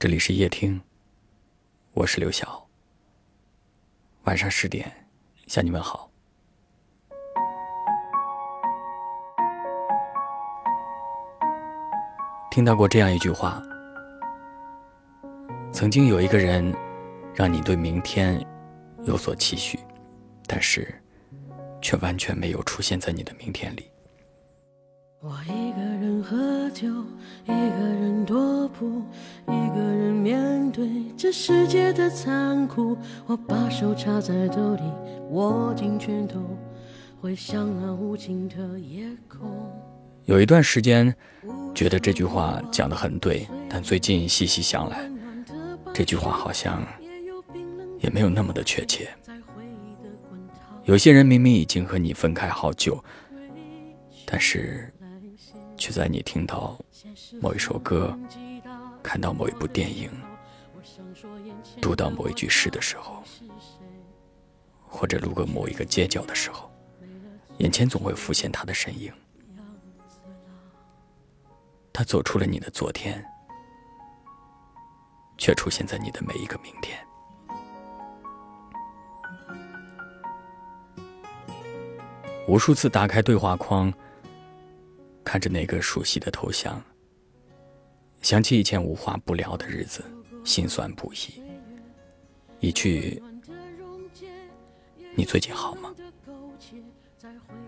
[0.00, 0.80] 这里是夜听，
[1.92, 2.66] 我是刘晓。
[4.22, 4.90] 晚上十点
[5.46, 6.10] 向你们好。
[12.50, 13.62] 听到过这样一句话：
[15.70, 16.74] 曾经有一个人，
[17.34, 18.42] 让你对明天
[19.02, 19.78] 有所期许，
[20.46, 20.98] 但是
[21.82, 23.90] 却完全没有出现在你的明天里。
[25.20, 25.89] 我一个
[26.22, 26.86] 喝酒，
[27.44, 29.02] 一个人踱步，
[29.46, 32.96] 一个人面对这世界的残酷。
[33.26, 34.82] 我把手插在兜里，
[35.30, 36.40] 握紧拳头，
[37.20, 39.50] 回想那无尽的夜空。
[40.26, 41.14] 有一段时间，
[41.74, 45.10] 觉得这句话讲得很对，但最近细细想来，
[45.92, 46.82] 这句话好像
[48.00, 49.08] 也没有那么的确切。
[50.84, 53.02] 有些人明明已经和你分开好久，
[54.26, 54.92] 但是。
[55.80, 56.78] 却在你听到
[57.40, 58.14] 某一首歌、
[59.02, 60.10] 看到某一部电影、
[61.80, 63.22] 读到某一句诗的时候，
[64.86, 66.70] 或者路过某一个街角的时候，
[67.56, 69.10] 眼前总会浮现他的身影。
[71.94, 73.24] 他走出了你的昨天，
[75.38, 76.98] 却出现在你的每一个明天。
[82.46, 83.90] 无数次打开对话框。
[85.24, 86.82] 看着那个熟悉的头像，
[88.22, 90.02] 想起以前无话不聊的日子，
[90.44, 91.42] 心酸不已。
[92.58, 93.22] 一句
[95.14, 95.94] “你最近好吗？”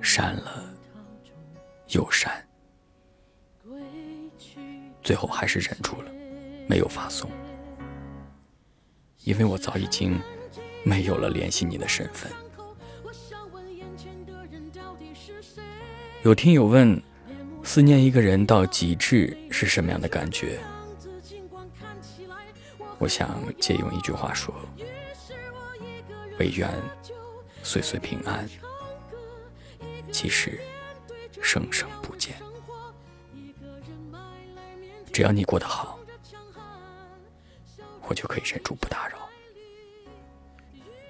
[0.00, 0.74] 删了
[1.88, 2.44] 又删，
[5.02, 6.10] 最后还是忍住了，
[6.68, 7.30] 没有发送，
[9.24, 10.18] 因为我早已经
[10.84, 12.32] 没有了联系你的身份。
[16.24, 17.00] 有听友问。
[17.64, 20.58] 思念一个人到极致是什么样的感觉？
[22.98, 24.54] 我想借用一句话说
[26.38, 26.70] ：“唯愿
[27.62, 28.46] 岁岁平安，
[30.12, 30.60] 其实
[31.40, 32.34] 生生不见。”
[35.12, 35.98] 只要你过得好，
[38.02, 39.16] 我就可以忍住不打扰，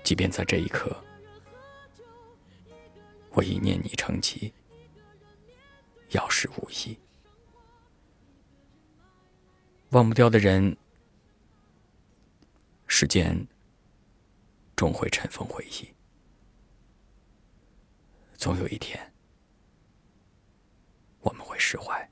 [0.04, 0.96] 即便在这一刻，
[3.30, 4.52] 我已念你成疾。
[6.12, 6.98] 要是无益，
[9.90, 10.76] 忘不掉的人，
[12.86, 13.46] 时间
[14.76, 15.88] 终会尘封回忆，
[18.34, 19.12] 总有一天，
[21.20, 22.11] 我们会释怀。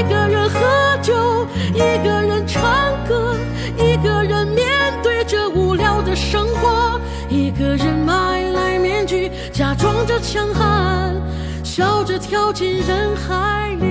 [10.21, 11.15] 强悍
[11.63, 13.90] 笑着跳进人海里。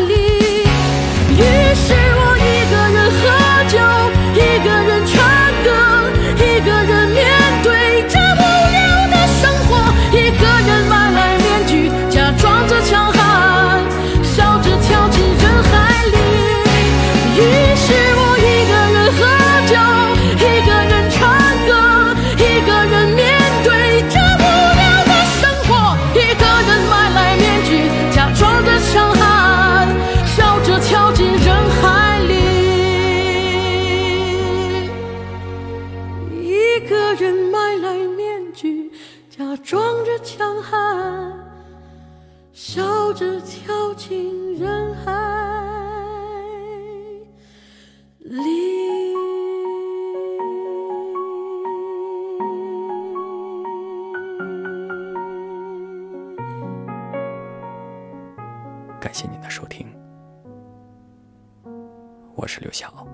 [59.01, 59.87] 感谢您的收听。
[62.35, 63.07] 我是刘晓。